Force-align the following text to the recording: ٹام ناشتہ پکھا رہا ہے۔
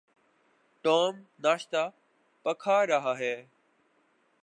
ٹام 0.85 1.15
ناشتہ 1.39 1.89
پکھا 2.45 2.85
رہا 2.87 3.17
ہے۔ 3.19 3.35